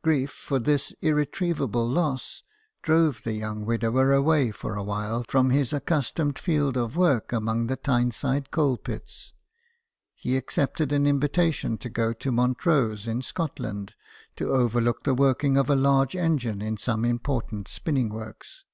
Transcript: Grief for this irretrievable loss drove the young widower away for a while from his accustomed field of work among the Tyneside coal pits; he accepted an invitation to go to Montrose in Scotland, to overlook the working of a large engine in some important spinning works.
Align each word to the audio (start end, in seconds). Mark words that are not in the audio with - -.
Grief 0.00 0.30
for 0.30 0.58
this 0.58 0.94
irretrievable 1.02 1.86
loss 1.86 2.42
drove 2.80 3.24
the 3.24 3.34
young 3.34 3.66
widower 3.66 4.10
away 4.10 4.50
for 4.50 4.74
a 4.74 4.82
while 4.82 5.22
from 5.28 5.50
his 5.50 5.74
accustomed 5.74 6.38
field 6.38 6.78
of 6.78 6.96
work 6.96 7.30
among 7.30 7.66
the 7.66 7.76
Tyneside 7.76 8.50
coal 8.50 8.78
pits; 8.78 9.34
he 10.14 10.34
accepted 10.34 10.92
an 10.92 11.06
invitation 11.06 11.76
to 11.76 11.90
go 11.90 12.14
to 12.14 12.32
Montrose 12.32 13.06
in 13.06 13.20
Scotland, 13.20 13.92
to 14.36 14.48
overlook 14.50 15.04
the 15.04 15.12
working 15.14 15.58
of 15.58 15.68
a 15.68 15.76
large 15.76 16.16
engine 16.16 16.62
in 16.62 16.78
some 16.78 17.04
important 17.04 17.68
spinning 17.68 18.08
works. 18.08 18.64